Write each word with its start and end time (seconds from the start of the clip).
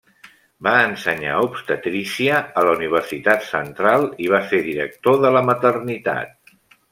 Va 0.67 0.71
ensenyar 0.83 1.35
obstetrícia 1.47 2.39
a 2.61 2.63
la 2.69 2.73
Universitat 2.79 3.45
Central 3.51 4.07
i 4.25 4.31
va 4.33 4.41
ser 4.49 4.63
director 4.71 5.21
de 5.27 5.33
la 5.37 5.45
Maternitat. 5.53 6.35